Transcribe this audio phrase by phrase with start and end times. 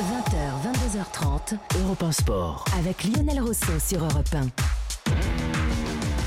[0.00, 2.64] 20h, 22h30, Europe 1 Sport.
[2.76, 4.73] Avec Lionel Rousseau sur Europe 1.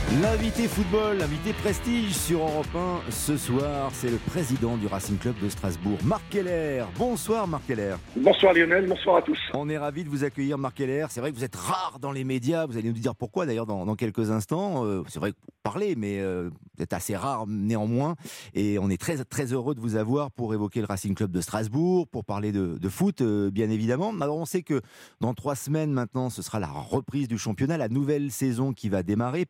[0.10, 5.36] L'invité football, l'invité prestige sur Europe 1 ce soir, c'est le président du Racing Club
[5.44, 6.86] de Strasbourg, Marc Keller.
[6.98, 7.96] Bonsoir Marc Keller.
[8.16, 9.38] Bonsoir Lionel, bonsoir à tous.
[9.54, 11.08] On est ravi de vous accueillir Marc Keller.
[11.10, 13.66] C'est vrai que vous êtes rare dans les médias, vous allez nous dire pourquoi d'ailleurs
[13.66, 14.86] dans, quelques instants.
[14.86, 18.16] Euh, c'est vrai que vous parlez, mais euh, vous êtes assez rare néanmoins.
[18.54, 21.42] Et on est très, très heureux de vous avoir pour évoquer le Racing Club de
[21.42, 24.14] Strasbourg, pour parler de, foot euh, bien évidemment.
[24.22, 24.82] Alors on sait que
[25.20, 29.04] dans trois semaines maintenant, ce sera la reprise du championnat, la nouvelle saison qui va
[29.04, 29.46] démarrer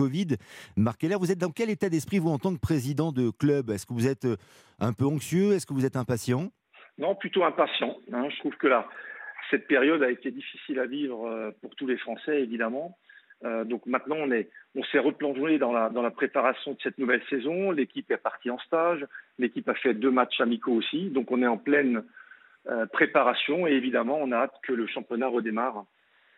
[0.00, 0.36] post-Covid.
[0.76, 3.70] Marc Keller, vous êtes dans quel état d'esprit, vous, en tant que président de club?
[3.70, 4.36] Est-ce que vous êtes euh,
[4.78, 5.52] un peu anxieux?
[5.52, 6.50] Est-ce que vous êtes impatient?
[6.98, 7.96] Non, plutôt impatient.
[8.12, 8.28] Hein.
[8.30, 8.68] Je trouve que
[9.50, 12.96] cette période a été difficile à vivre euh, pour tous les Français, évidemment.
[13.44, 17.70] Euh, donc maintenant, on, est, on s'est replongé dans la préparation de cette nouvelle saison.
[17.70, 19.06] L'équipe est partie en stage.
[19.38, 21.10] L'équipe a fait deux matchs amicaux aussi.
[21.10, 22.04] Donc on est en pleine
[22.92, 25.86] préparation et évidemment, on a hâte que le championnat redémarre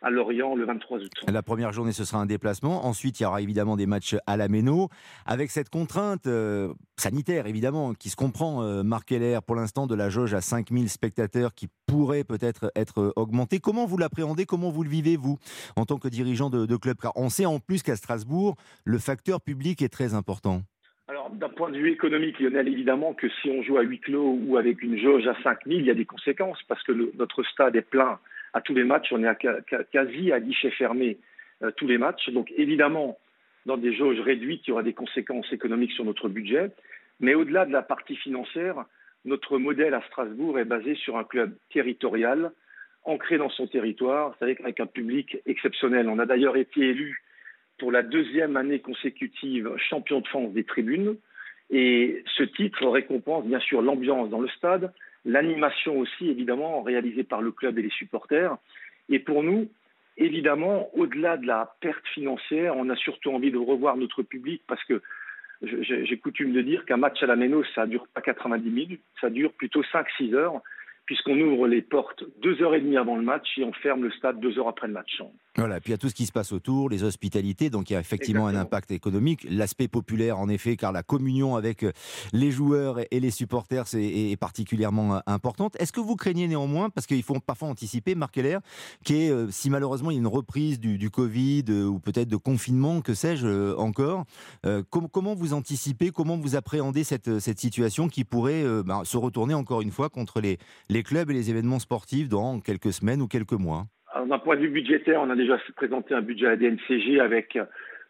[0.02, 1.12] à Lorient le 23 août.
[1.28, 2.84] La première journée, ce sera un déplacement.
[2.86, 4.88] Ensuite, il y aura évidemment des matchs à la Méno.
[5.26, 9.94] Avec cette contrainte euh, sanitaire, évidemment, qui se comprend, euh, Marc Heller, pour l'instant, de
[9.94, 13.60] la jauge à 5000 spectateurs qui pourrait peut-être être augmentée.
[13.60, 14.44] Comment vous l'appréhendez?
[14.44, 15.38] Comment vous le vivez, vous,
[15.76, 16.96] en tant que dirigeant de, de club?
[17.00, 20.62] Car on sait en plus qu'à Strasbourg, le facteur public est très important.
[21.08, 24.38] Alors, d'un point de vue économique, Lionel, évidemment que si on joue à huis clos
[24.46, 27.76] ou avec une jauge à 5000, il y a des conséquences parce que notre stade
[27.76, 28.18] est plein
[28.52, 29.12] à tous les matchs.
[29.12, 31.18] On est quasi à guichet fermé
[31.62, 32.30] euh, tous les matchs.
[32.30, 33.18] Donc évidemment,
[33.66, 36.70] dans des jauges réduites, il y aura des conséquences économiques sur notre budget.
[37.20, 38.84] Mais au-delà de la partie financière,
[39.24, 42.50] notre modèle à Strasbourg est basé sur un club territorial,
[43.04, 46.08] ancré dans son territoire, avec un public exceptionnel.
[46.08, 47.22] On a d'ailleurs été élu
[47.78, 51.16] pour la deuxième année consécutive champion de France des tribunes.
[51.70, 54.92] Et ce titre récompense bien sûr l'ambiance dans le stade,
[55.24, 58.56] l'animation aussi évidemment réalisée par le club et les supporters.
[59.08, 59.70] Et pour nous,
[60.16, 64.82] évidemment, au-delà de la perte financière, on a surtout envie de revoir notre public parce
[64.84, 65.00] que
[65.62, 69.30] j'ai coutume de dire qu'un match à la Méno, ça dure pas 90 minutes, ça
[69.30, 70.60] dure plutôt 5-6 heures
[71.06, 74.10] puisqu'on ouvre les portes deux heures et demie avant le match et on ferme le
[74.12, 75.20] stade deux heures après le match.
[75.58, 77.92] Voilà, puis il y a tout ce qui se passe autour, les hospitalités, donc il
[77.92, 79.46] y a effectivement un impact économique.
[79.50, 81.92] L'aspect populaire, en effet, car la communion avec euh,
[82.32, 85.76] les joueurs et les supporters est, particulièrement euh, importante.
[85.78, 88.60] Est-ce que vous craignez néanmoins, parce qu'il faut parfois anticiper, Marc Heller,
[89.04, 92.36] qui est, euh, si malheureusement il y a une reprise du, Covid ou peut-être de
[92.36, 94.24] confinement, que sais-je encore,
[95.10, 99.82] comment vous anticipez, comment vous appréhendez cette, cette situation qui pourrait bah, se retourner encore
[99.82, 100.58] une fois contre les,
[100.88, 103.88] les clubs et les événements sportifs dans quelques semaines ou quelques mois?
[104.26, 107.58] D'un point de vue budgétaire, on a déjà présenté un budget à DNCG avec,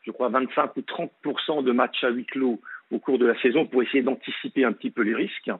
[0.04, 3.66] je crois, 25 ou 30% de matchs à huis clos au cours de la saison
[3.66, 5.50] pour essayer d'anticiper un petit peu les risques.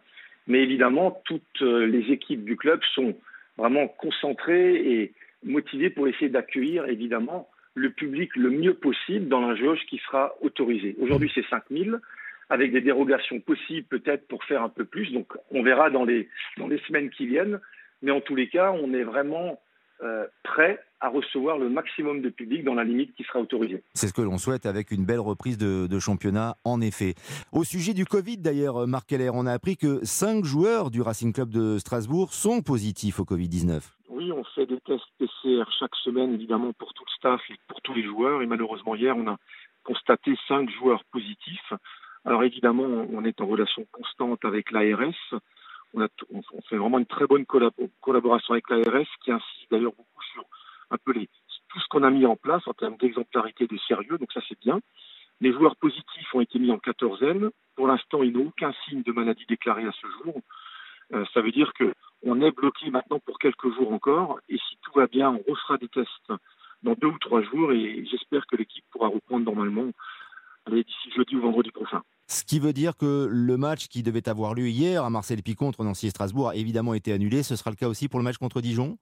[0.47, 3.15] Mais évidemment, toutes euh, les équipes du club sont
[3.57, 5.13] vraiment concentrées et
[5.45, 10.35] motivées pour essayer d'accueillir, évidemment, le public le mieux possible dans la jauge qui sera
[10.41, 10.97] autorisée.
[11.01, 11.99] Aujourd'hui, c'est 5000
[12.51, 15.11] avec des dérogations possibles peut-être pour faire un peu plus.
[15.13, 17.61] Donc on verra dans les, dans les semaines qui viennent.
[18.03, 19.59] Mais en tous les cas, on est vraiment
[20.03, 23.83] euh, prêt à recevoir le maximum de public dans la limite qui sera autorisée.
[23.95, 27.15] C'est ce que l'on souhaite avec une belle reprise de, championnat, en effet.
[27.53, 31.33] Au sujet du Covid, d'ailleurs, Marc Keller, on a appris que cinq joueurs du Racing
[31.33, 33.81] Club de Strasbourg sont positifs au Covid-19.
[34.09, 37.81] Oui, on fait des tests PCR chaque semaine, évidemment, pour tout le staff et pour
[37.83, 38.43] tous les joueurs.
[38.43, 39.37] Et malheureusement, hier, on a
[39.85, 41.73] constaté cinq joueurs positifs.
[42.25, 45.41] Alors évidemment, on est en relation constante avec l'ARS.
[45.95, 50.45] On, on, fait vraiment une très bonne collaboration avec l'ARS qui insiste d'ailleurs beaucoup sur
[50.91, 51.29] un peu les,
[51.69, 54.59] tout ce qu'on a mis en place en termes d'exemplarité, de sérieux, donc ça c'est
[54.61, 54.81] bien.
[55.41, 57.51] Les joueurs positifs ont été mis en quatorzaine.
[57.75, 60.41] Pour l'instant, ils n'ont aucun signe de maladie déclarée à ce jour.
[61.15, 61.93] Euh, ça veut dire que
[62.23, 64.39] on est bloqué maintenant pour quelques jours encore.
[64.49, 66.33] Et si tout va bien, on refera des tests
[66.83, 69.91] dans deux ou trois jours et j'espère que l'équipe pourra reprendre normalement
[70.71, 72.03] d'ici jeudi ou vendredi prochain.
[72.33, 75.85] Ce qui veut dire que le match qui devait avoir lieu hier à Marseille-Picon contre
[75.85, 77.43] Nancy et Strasbourg a évidemment été annulé.
[77.43, 78.97] Ce sera le cas aussi pour le match contre Dijon?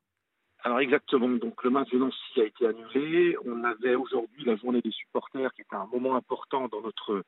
[0.65, 3.37] Alors exactement, donc le match de Nancy a été annulé.
[3.47, 7.23] On avait aujourd'hui la journée des supporters qui était un moment important dans notre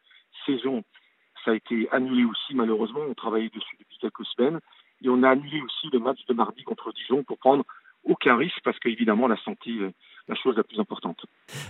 [0.44, 0.82] saison.
[1.44, 4.58] Ça a été annulé aussi malheureusement, on travaillait dessus depuis quelques semaines.
[5.04, 7.64] Et on a annulé aussi le match de mardi contre Dijon pour prendre
[8.02, 9.70] aucun risque parce qu'évidemment la santé
[10.28, 11.18] la chose la plus importante.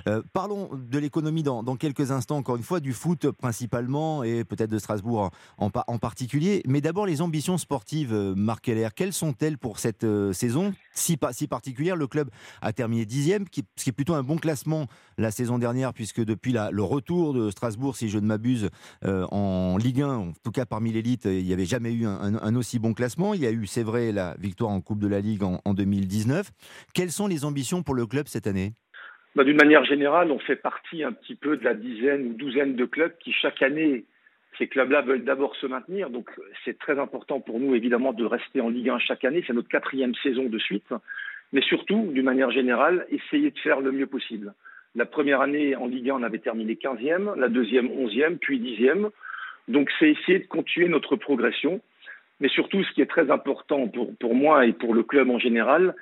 [0.06, 4.70] Euh, parlons de l'économie dans, quelques instants, encore une fois, du foot principalement et peut-être
[4.70, 6.62] de Strasbourg en, en, particulier.
[6.66, 11.18] Mais d'abord, les ambitions sportives, euh, Marc Keller, quelles sont-elles pour cette euh, saison si,
[11.32, 11.96] si particulière?
[11.96, 14.86] Le club a terminé dixième, ce qui est plutôt un bon classement
[15.18, 18.70] la saison dernière, puisque depuis le retour de Strasbourg, si je ne m'abuse,
[19.04, 22.78] en Ligue 1, en tout cas parmi l'élite, il n'y avait jamais eu un, aussi
[22.78, 23.34] bon classement.
[23.34, 25.74] Il y a eu, c'est vrai, la victoire en Coupe de la Ligue en, en
[25.74, 26.50] 2019.
[26.94, 28.41] Quelles sont les ambitions pour le club cette
[29.34, 32.76] bah, D'une manière générale, on fait partie un petit peu de la dizaine ou douzaine
[32.76, 34.04] de clubs qui, chaque année,
[34.58, 36.10] ces clubs-là veulent d'abord se maintenir.
[36.10, 36.28] Donc,
[36.64, 39.42] c'est très important pour nous, évidemment, de rester en Ligue 1 chaque année.
[39.46, 40.92] C'est notre quatrième saison de suite.
[41.52, 44.54] Mais surtout, d'une manière générale, essayer de faire le mieux possible.
[44.94, 49.10] La première année en Ligue 1, on avait terminé 15e, la deuxième 11e, puis 10e.
[49.68, 51.80] Donc, c'est essayer de continuer notre progression.
[52.40, 55.94] Mais surtout, ce qui est très important pour moi et pour le club en général,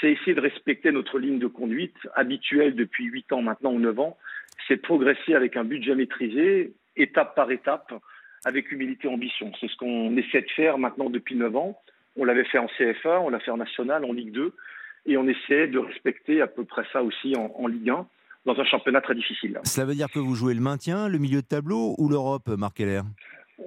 [0.00, 3.98] c'est essayer de respecter notre ligne de conduite habituelle depuis 8 ans maintenant ou 9
[4.00, 4.16] ans,
[4.68, 7.92] c'est progresser avec un budget maîtrisé, étape par étape,
[8.44, 9.52] avec humilité et ambition.
[9.60, 11.80] C'est ce qu'on essaie de faire maintenant depuis 9 ans.
[12.16, 14.52] On l'avait fait en CFA, on l'a fait en National, en Ligue 2,
[15.06, 18.06] et on essaie de respecter à peu près ça aussi en, Ligue 1,
[18.46, 19.58] dans un championnat très difficile.
[19.64, 22.76] Cela veut dire que vous jouez le maintien, le milieu de tableau ou l'Europe, Marc
[22.76, 23.02] Keller?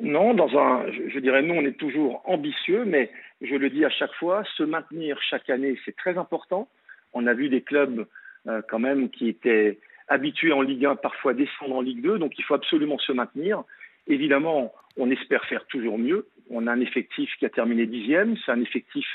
[0.02, 3.12] Non, dans un, je, dirais, nous, on est toujours ambitieux, mais
[3.44, 6.70] je le dis à chaque fois, se maintenir chaque année, c'est très important.
[7.14, 8.08] On a vu des clubs
[8.48, 12.34] euh, quand même qui étaient habitués en Ligue 1, parfois descendre en Ligue 2, donc
[12.38, 13.64] il faut absolument se maintenir.
[14.08, 16.28] Évidemment, on espère faire toujours mieux.
[16.50, 19.06] On a un effectif qui a terminé dixième, c'est un effectif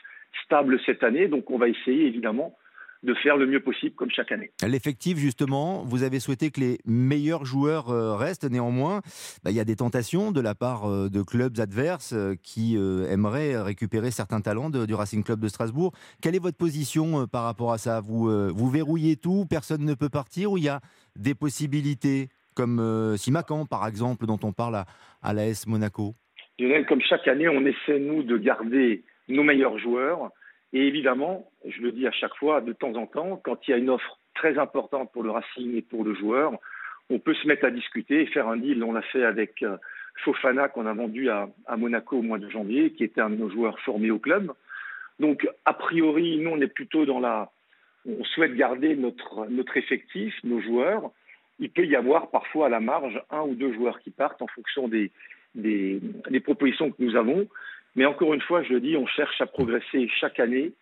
[0.44, 2.56] stable cette année, donc on va essayer évidemment
[3.02, 4.50] de faire le mieux possible comme chaque année.
[4.66, 8.48] L'effectif, justement, vous avez souhaité que les meilleurs joueurs euh, restent.
[8.50, 9.02] Néanmoins,
[9.44, 12.76] bah, il y a des tentations de la part euh, de clubs adverses euh, qui
[12.76, 15.92] aimeraient récupérer certains talents du Racing Club de Strasbourg.
[16.22, 18.00] Quelle est votre position par rapport à ça?
[18.00, 20.80] Vous, vous verrouillez tout, personne ne peut partir ou il y a
[21.16, 24.86] des possibilités comme Simacan, par exemple, dont on parle à,
[25.22, 26.14] à l'AS Monaco?
[26.58, 30.30] Lionel, comme chaque année, on essaie, nous, de garder nos meilleurs joueurs
[30.72, 33.74] et évidemment, je le dis à chaque fois, de temps en temps, quand il y
[33.74, 36.52] a une offre très importante pour le Racing et pour le joueur,
[37.10, 38.84] on peut se mettre à discuter et faire un deal.
[38.84, 39.78] On l'a fait avec euh,
[40.24, 43.50] Fofana qu'on a vendu à, Monaco au mois de janvier, qui était un de nos
[43.50, 44.52] joueurs formés au club.
[45.18, 47.50] Donc, a priori, nous, on est plutôt dans la...
[48.06, 51.10] On souhaite garder notre, notre effectif, nos joueurs.
[51.58, 54.46] Il peut y avoir parfois à la marge un ou deux joueurs qui partent en
[54.46, 55.10] fonction des,
[55.54, 56.00] des,
[56.30, 57.48] des propositions que nous avons.
[57.98, 60.72] Mais encore une fois, je le dis, on cherche à progresser chaque année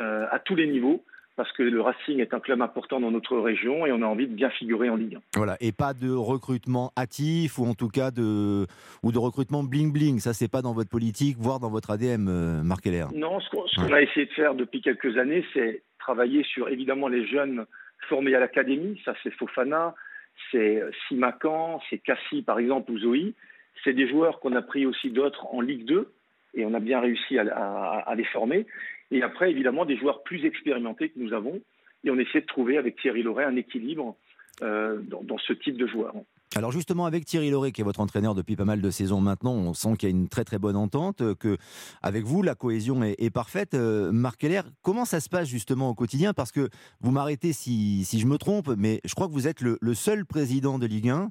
[0.00, 3.36] euh, à tous les niveaux parce que le Racing est un club important dans notre
[3.38, 5.20] région et on a envie de bien figurer en Ligue 1.
[5.34, 8.68] Voilà, et pas de recrutement hâtif ou en tout cas de,
[9.02, 10.20] ou de recrutement bling-bling.
[10.20, 13.08] Ça, c'est pas dans votre politique, voire dans votre ADM, euh, Marc Heller.
[13.16, 17.26] Non, ce qu'on a essayé de faire depuis quelques années, c'est travailler sur évidemment les
[17.26, 17.66] jeunes
[18.08, 19.02] formés à l'académie.
[19.04, 19.96] Ça, c'est Fofana,
[20.52, 23.34] c'est Simacan, c'est Cassie par exemple, ou Zoé.
[23.82, 26.12] C'est des joueurs qu'on a pris aussi d'autres en Ligue 2
[26.54, 28.66] et on a bien réussi à, les former.
[29.10, 31.60] Et après, évidemment, des joueurs plus expérimentés que nous avons,
[32.04, 34.16] et on essaie de trouver avec Thierry Loret un équilibre
[34.62, 36.14] euh, dans, ce type de joueurs.
[36.56, 39.54] Alors justement avec Thierry Loret qui est votre entraîneur depuis pas mal de saisons maintenant,
[39.54, 41.56] on sent qu'il y a une très très bonne entente, que
[42.02, 43.74] avec vous la cohésion est, parfaite.
[43.74, 46.34] Euh, Marc Keller, comment ça se passe justement au quotidien?
[46.34, 46.68] Parce que
[47.00, 50.78] vous m'arrêtez si, je me trompe, mais je crois que vous êtes le seul président
[50.78, 51.30] de Ligue 1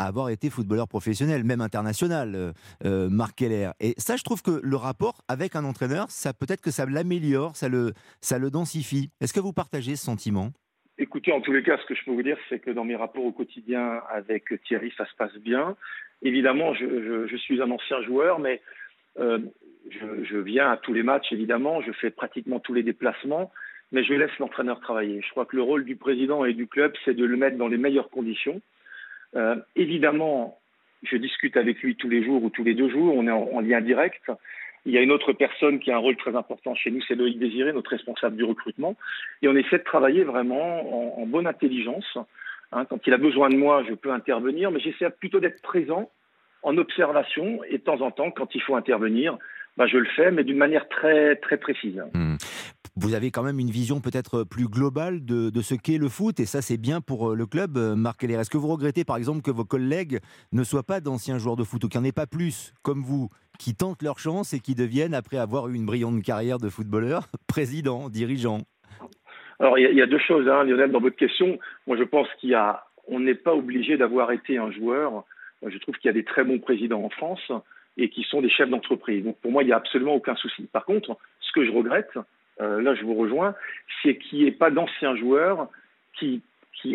[0.00, 2.52] à avoir été footballeur professionnel, même international, euh,
[2.84, 3.70] euh, Marc Keller.
[3.80, 7.54] Et ça, je trouve que le rapport avec un entraîneur, ça peut-être que ça l'améliore,
[7.54, 9.10] ça le, ça le densifie.
[9.20, 10.50] Est-ce que vous partagez ce sentiment?
[10.98, 12.96] Écoutez, en tous les cas, ce que je peux vous dire, c'est que dans mes
[12.96, 15.76] rapports au quotidien avec Thierry, ça se passe bien.
[16.22, 18.60] Évidemment, je, suis un ancien joueur, mais
[19.18, 19.38] euh,
[19.90, 23.50] je, je, viens à tous les matchs, évidemment, je fais pratiquement tous les déplacements,
[23.92, 25.22] mais je laisse l'entraîneur travailler.
[25.22, 27.68] Je crois que le rôle du président et du club, c'est de le mettre dans
[27.68, 28.60] les meilleures conditions.
[29.36, 30.58] Euh, évidemment,
[31.02, 33.60] je discute avec lui tous les jours ou tous les deux jours, on est en,
[33.60, 34.22] lien direct.
[34.86, 37.14] Il y a une autre personne qui a un rôle très important chez nous, c'est
[37.14, 38.96] Loïc Désiré, notre responsable du recrutement.
[39.42, 42.18] Et on essaie de travailler vraiment en, bonne intelligence.
[42.72, 46.10] Hein, quand il a besoin de moi, je peux intervenir, mais j'essaie plutôt d'être présent
[46.62, 49.38] en observation et de temps en temps, quand il faut intervenir,
[49.80, 52.02] bah, je le fais, mais d'une manière très, très précise.
[52.12, 52.36] Hmm
[52.96, 56.44] vous avez quand même une vision peut-être plus globale de, ce qu'est le foot, et
[56.44, 58.40] ça c'est bien pour euh, le club, euh, Marc Heller.
[58.40, 60.18] Est-ce que vous regrettez par exemple que vos collègues
[60.52, 63.00] ne soient pas d'anciens joueurs de foot, ou qu'il n'y en ait pas plus, comme
[63.00, 66.68] vous, qui tentent leur chance et qui deviennent, après avoir eu une brillante carrière de
[66.68, 68.58] footballeur, président, dirigeant?
[69.60, 71.58] Alors il y, a deux choses, hein, Lionel, dans votre question.
[71.86, 75.24] Moi je pense qu'il y a, on n'est pas obligé d'avoir été un joueur.
[75.66, 77.50] Je trouve qu'il y a des très bons présidents en France
[77.96, 79.24] et qui sont des chefs d'entreprise.
[79.24, 80.68] Donc pour moi, il n'y a absolument aucun souci.
[80.72, 82.18] Par contre, ce que je regrette,
[82.60, 83.54] euh, là je vous rejoins,
[84.02, 85.68] c'est qu'il n'y ait pas d'anciens joueurs
[86.18, 86.42] qui,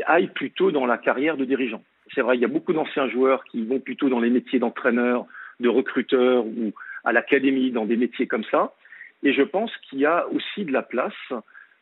[0.08, 1.84] aillent plutôt dans la carrière de dirigeant.
[2.14, 5.26] C'est vrai, il y a beaucoup d'anciens joueurs qui vont plutôt dans les métiers d'entraîneur,
[5.60, 6.74] de recruteur ou
[7.04, 8.74] à l'académie, dans des métiers comme ça.
[9.22, 11.14] Et je pense qu'il y a aussi de la place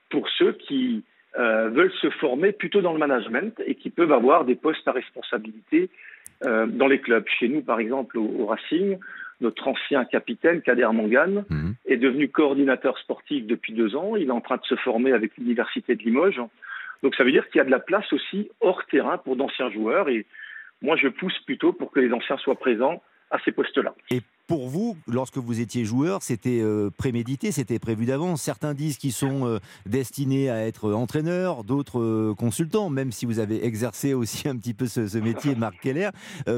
[0.10, 1.04] pour ceux qui
[1.40, 4.92] euh, veulent se former plutôt dans le management et qui peuvent avoir des postes à
[4.92, 5.90] responsabilité
[6.46, 7.26] euh, dans les clubs.
[7.40, 8.98] Chez nous, par exemple, au, Racing,
[9.42, 11.76] notre ancien capitaine, Kader Mangane, mhm.
[11.86, 14.16] est devenu coordinateur sportif depuis deux ans.
[14.16, 16.42] Il est en train de se former avec l'Université de Limoges.
[17.02, 19.70] Donc ça veut dire qu'il y a de la place aussi hors terrain pour d'anciens
[19.72, 20.10] joueurs.
[20.10, 20.26] Et
[20.82, 23.94] moi, je pousse plutôt pour que les anciens soient présents à ces postes-là.
[24.12, 28.42] Et pour vous, lorsque vous étiez joueur, c'était euh, prémédité, c'était prévu d'avance.
[28.42, 33.40] Certains disent qu'ils sont euh, destinés à être entraîneurs, d'autres euh, consultants, même si vous
[33.40, 36.10] avez exercé aussi un petit peu ce, métier, Marc Keller.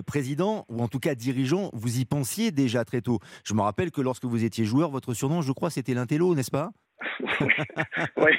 [0.06, 3.20] président, ou en tout cas dirigeant, vous y pensiez déjà très tôt.
[3.44, 6.52] Je me rappelle que lorsque vous étiez joueur, votre surnom, je crois, c'était l'intello, n'est-ce
[6.52, 6.72] pas?
[8.18, 8.32] Oui,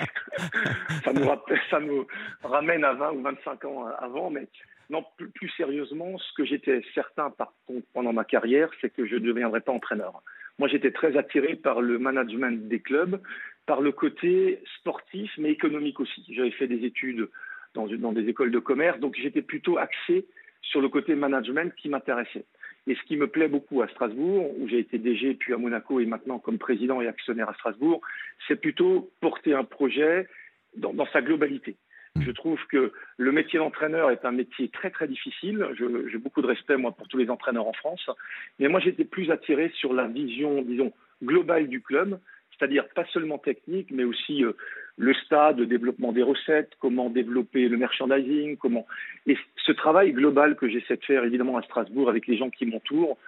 [1.04, 1.28] ça nous,
[1.70, 2.06] ça nous
[2.42, 4.48] ramène à 20 ou 25 ans avant, mais
[4.90, 9.16] non, plus, sérieusement, ce que j'étais certain par contre pendant ma carrière, c'est que je
[9.16, 10.22] ne deviendrais pas entraîneur.
[10.58, 13.20] Moi, j'étais très attiré par le management des clubs,
[13.66, 16.24] par le côté sportif, mais économique aussi.
[16.30, 17.28] J'avais fait des études
[17.74, 20.26] dans des écoles de commerce, donc j'étais plutôt axé
[20.62, 22.46] sur le côté management qui m'intéressait.
[22.86, 26.00] Et ce qui me plaît beaucoup à Strasbourg, où j'ai été DG puis à Monaco
[26.00, 28.00] et maintenant comme président et actionnaire à Strasbourg,
[28.46, 30.28] c'est plutôt porter un projet
[30.76, 31.76] dans, dans sa globalité.
[32.16, 32.22] Mm.
[32.22, 35.66] Je trouve que le métier d'entraîneur est un métier très très difficile.
[35.78, 38.08] J'ai beaucoup de respect moi pour tous les entraîneurs en France,
[38.58, 42.18] mais moi j'étais plus attiré sur la vision, disons, globale du club,
[42.58, 44.52] c'est-à-dire pas seulement technique, mais aussi euh,
[44.96, 48.86] le stade, le développement des recettes, comment développer le merchandising, comment
[49.26, 52.66] et ce travail global que j'essaie de faire évidemment à Strasbourg avec les gens qui
[52.66, 53.18] m'entourent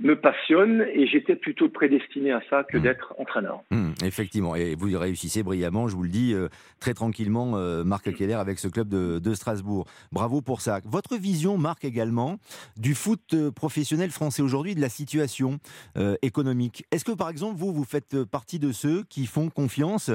[0.00, 2.82] me passionne et j'étais plutôt prédestiné à ça que mmh.
[2.82, 3.62] d'être entraîneur.
[3.70, 6.48] Mmh, effectivement, et vous réussissez brillamment, je vous le dis euh,
[6.80, 9.86] très tranquillement, euh, Marc Keller avec ce club de, Strasbourg.
[10.12, 10.80] Bravo pour ça.
[10.84, 12.38] Votre vision, Marc, également,
[12.76, 15.58] du foot euh, professionnel français aujourd'hui, de la situation
[16.22, 16.84] économique.
[16.90, 20.10] Est-ce que par exemple, vous, vous faites partie de ceux qui font confiance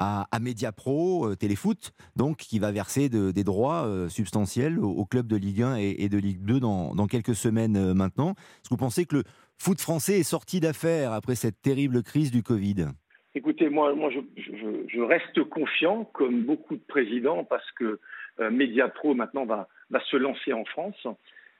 [0.00, 5.62] à, à Mediapro Téléfoot, donc qui va verser des droits substantiels au, club de Ligue
[5.62, 9.22] 1 et, de Ligue 2 dans, quelques semaines maintenant Est-ce que vous pensez que le
[9.58, 12.86] foot français est sorti d'affaires après cette terrible crise du Covid?
[13.34, 18.00] Écoutez, moi, moi je, reste confiant, comme beaucoup de présidents, parce que
[18.40, 21.06] euh, Mediapro maintenant va, va se lancer en France.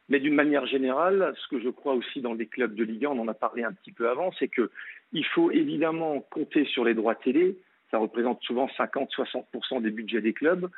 [0.09, 3.11] Mais d'une manière générale, ce que je crois aussi dans les clubs de Ligue 1,
[3.11, 6.94] on en a parlé un petit peu avant, c'est qu'il faut évidemment compter sur les
[6.94, 7.56] droits télé.
[7.90, 10.68] Ça représente souvent 50-60% des budgets des clubs.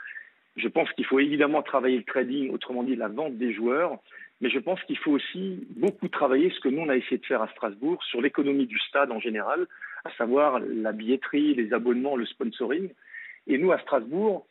[0.56, 3.98] Je pense qu'il faut évidemment travailler le trading, autrement dit la vente des joueurs.
[4.40, 7.26] Mais je pense qu'il faut aussi beaucoup travailler ce que nous, on a essayé de
[7.26, 9.66] faire à Strasbourg sur l'économie du stade en général,
[10.04, 12.90] à savoir la billetterie, les abonnements, le sponsoring.
[13.46, 14.46] Et nous, à Strasbourg,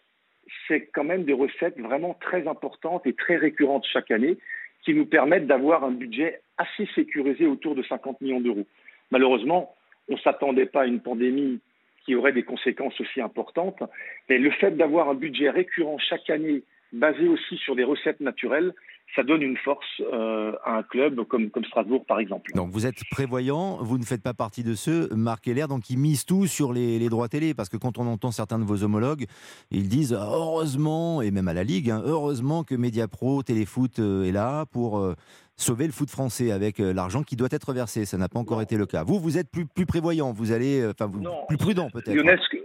[0.67, 4.37] c'est quand même des recettes vraiment très importantes et très récurrentes chaque année
[4.83, 8.65] qui nous permettent d'avoir un budget assez sécurisé autour de 50 millions d'euros.
[9.11, 9.75] Malheureusement,
[10.09, 11.59] on ne s'attendait pas à une pandémie
[12.05, 13.83] qui aurait des conséquences aussi importantes,
[14.29, 18.73] mais le fait d'avoir un budget récurrent chaque année basé aussi sur des recettes naturelles,
[19.15, 22.51] ça donne une force euh, à un club comme, comme Strasbourg, par exemple.
[22.55, 25.97] Donc vous êtes prévoyant, vous ne faites pas partie de ceux, Marc Heller, donc qui
[25.97, 29.25] misent tout sur les, droits télé, parce que quand on entend certains de vos homologues,
[29.69, 34.31] ils disent heureusement, et même à la Ligue, hein, heureusement que Mediapro, Téléfoot euh, est
[34.31, 35.13] là pour euh,
[35.57, 38.05] sauver le foot français avec l'argent qui doit être versé.
[38.05, 39.03] Ça n'a pas encore été le cas.
[39.03, 41.11] Vous, vous êtes plus, plus prévoyant, vous allez, enfin,
[41.47, 42.15] plus prudent peut-être.
[42.15, 42.57] Lionel, ce que,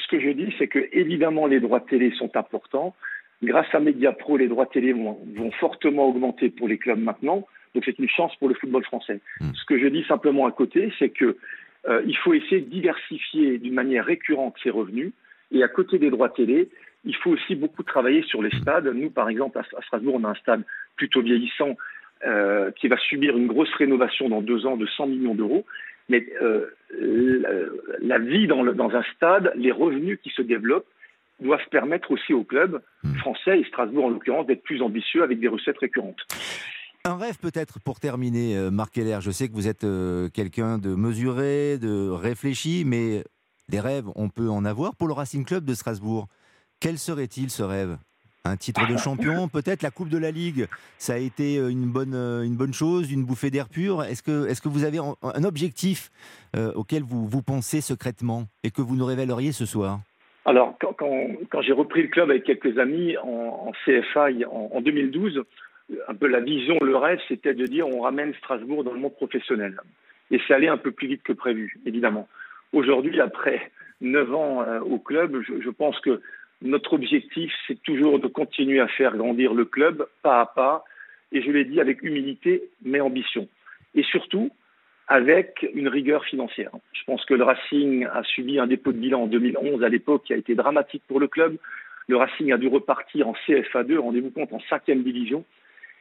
[0.00, 2.94] ce que je dis, c'est que évidemment les droits télé sont importants.
[3.42, 5.18] Grâce à Mediapro, les droits télé vont,
[5.58, 7.46] fortement augmenter pour les clubs maintenant.
[7.74, 9.20] Donc c'est une chance pour le football français.
[9.40, 9.50] Hmm.
[9.54, 11.36] Ce que je dis simplement à côté, c'est que
[11.88, 15.12] euh, il faut essayer de diversifier d'une manière récurrente ses revenus.
[15.52, 16.68] Et à côté des droits télé,
[17.04, 18.86] il faut aussi beaucoup travailler sur les stades.
[18.86, 20.62] Nous, par exemple, à Strasbourg, on a un stade
[20.96, 21.76] plutôt vieillissant
[22.26, 25.66] euh, qui va subir une grosse rénovation dans deux ans de 100 millions d'euros.
[26.08, 26.66] Mais euh,
[28.00, 30.88] la, vie dans, dans, un stade, les revenus qui se développent,
[31.40, 33.14] doivent permettre aussi aux clubs hmm.
[33.16, 36.20] français et Strasbourg en l'occurrence d'être plus ambitieux avec des recettes récurrentes.
[37.06, 39.20] Un rêve peut-être pour terminer, euh, Marc Heller.
[39.20, 43.24] Je sais que vous êtes euh, quelqu'un de mesuré, de réfléchi, mais
[43.68, 46.28] des rêves, on peut en avoir pour le Racing Club de Strasbourg.
[46.80, 47.98] Quel serait-il ce rêve?
[48.46, 49.82] Un titre de champion, peut-être?
[49.82, 53.26] La Coupe de la Ligue, ça a été euh, une bonne, une bonne chose, une
[53.26, 54.02] bouffée d'air pur?
[54.02, 56.10] Est-ce que, est que vous avez un objectif
[56.56, 60.00] auquel vous, vous pensez secrètement et que vous nous révéleriez ce soir?
[60.44, 64.70] Alors, quand, quand, quand j'ai repris le club avec quelques amis en, en CFA en,
[64.74, 65.42] en, 2012,
[66.08, 69.14] un peu la vision, le rêve, c'était de dire on ramène Strasbourg dans le monde
[69.14, 69.80] professionnel.
[70.30, 72.28] Et c'est allé un peu plus vite que prévu, évidemment.
[72.72, 73.70] Aujourd'hui, après
[74.00, 76.20] neuf ans euh, au club, je, je, pense que
[76.60, 80.84] notre objectif, c'est toujours de continuer à faire grandir le club pas à pas,
[81.32, 83.48] et je l'ai dit avec humilité, mais ambition.
[83.94, 84.50] Et surtout,
[85.08, 86.70] avec une rigueur financière.
[86.92, 90.24] Je pense que le Racing a subi un dépôt de bilan en 2011 à l'époque
[90.24, 91.56] qui a été dramatique pour le club.
[92.08, 95.44] Le Racing a dû repartir en CFA2, rendez-vous compte, en cinquième division.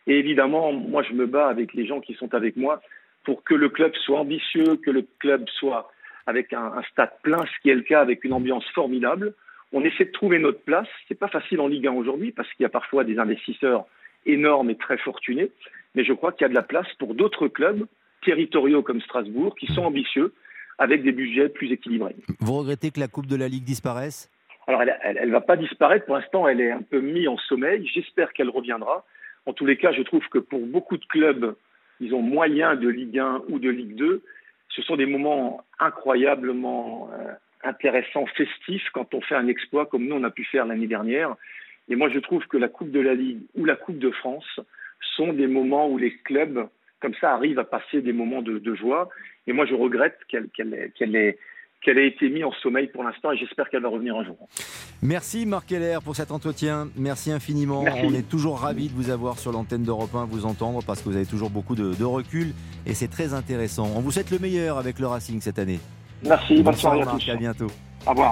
[0.08, 2.82] Et évidemment, moi, je me bats avec les gens qui sont avec moi
[3.24, 5.92] pour que le club soit ambitieux, que le club soit
[6.26, 9.34] avec un, stade plein, ce qui est le cas, avec une ambiance formidable.
[9.72, 10.88] On essaie de trouver notre place.
[11.08, 13.86] C'est pas facile en Ligue 1 aujourd'hui parce qu'il y a parfois des investisseurs
[14.26, 15.52] énormes et très fortunés.
[15.96, 17.86] Mais je crois qu'il y a de la place pour d'autres clubs
[18.24, 20.34] territoriaux comme Strasbourg qui sont ambitieux
[20.78, 22.16] avec des budgets plus équilibrés.
[22.40, 24.30] Vous regrettez que la Coupe de la Ligue disparaisse?
[24.68, 26.06] Alors, elle ne va pas disparaître.
[26.06, 27.86] Pour l'instant, elle est un peu mise en sommeil.
[27.94, 29.06] J'espère qu'elle reviendra.
[29.46, 31.56] En tous les cas, je trouve que pour beaucoup de clubs,
[32.00, 34.24] ils ont moyen de Ligue 1 ou de Ligue 2.
[34.70, 40.16] Ce sont des moments incroyablement euh, intéressants, festifs, quand on fait un exploit comme nous,
[40.16, 41.36] on a pu faire l'année dernière.
[41.90, 44.60] Et moi, je trouve que la Coupe de la Ligue ou la Coupe de France
[45.16, 46.68] sont des moments où les clubs
[47.04, 49.10] comme ça, arrive à passer des moments de, joie.
[49.46, 51.38] Et moi, je regrette qu'elle ait,
[51.86, 54.38] ait été mise en sommeil pour l'instant et j'espère qu'elle va revenir un jour.
[55.02, 56.88] Merci Marc Keller pour cet entretien.
[56.96, 57.84] Merci infiniment.
[58.04, 61.10] On est toujours ravis de vous avoir sur l'antenne d'Europe 1, vous entendre parce que
[61.10, 62.54] vous avez toujours beaucoup de, recul
[62.86, 63.92] et c'est très intéressant.
[63.98, 65.80] On vous souhaite le meilleur avec le Racing cette année.
[66.26, 67.68] Merci, bonne, soirée, Marc, à bientôt.
[68.08, 68.32] Au revoir.